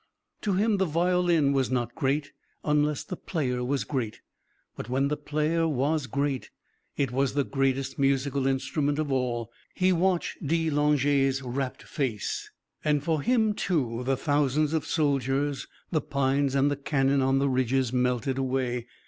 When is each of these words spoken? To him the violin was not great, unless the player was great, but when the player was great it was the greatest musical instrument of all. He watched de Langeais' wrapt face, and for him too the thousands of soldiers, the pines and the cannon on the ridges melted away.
To 0.41 0.53
him 0.53 0.77
the 0.77 0.85
violin 0.85 1.53
was 1.53 1.69
not 1.69 1.93
great, 1.93 2.31
unless 2.63 3.03
the 3.03 3.15
player 3.15 3.63
was 3.63 3.83
great, 3.83 4.21
but 4.75 4.89
when 4.89 5.09
the 5.09 5.15
player 5.15 5.67
was 5.67 6.07
great 6.07 6.49
it 6.97 7.11
was 7.11 7.35
the 7.35 7.43
greatest 7.43 7.99
musical 7.99 8.47
instrument 8.47 8.97
of 8.97 9.11
all. 9.11 9.51
He 9.75 9.93
watched 9.93 10.39
de 10.47 10.71
Langeais' 10.71 11.43
wrapt 11.43 11.83
face, 11.83 12.49
and 12.83 13.03
for 13.03 13.21
him 13.21 13.53
too 13.53 14.01
the 14.03 14.17
thousands 14.17 14.73
of 14.73 14.87
soldiers, 14.87 15.67
the 15.91 16.01
pines 16.01 16.55
and 16.55 16.71
the 16.71 16.77
cannon 16.77 17.21
on 17.21 17.37
the 17.37 17.47
ridges 17.47 17.93
melted 17.93 18.39
away. 18.39 18.87